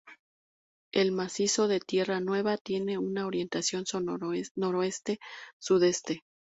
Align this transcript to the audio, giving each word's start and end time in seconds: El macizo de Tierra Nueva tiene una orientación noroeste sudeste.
El 0.91 1.11
macizo 1.11 1.67
de 1.67 1.79
Tierra 1.79 2.19
Nueva 2.21 2.57
tiene 2.57 2.97
una 2.97 3.27
orientación 3.27 3.85
noroeste 4.55 5.19
sudeste. 5.59 6.23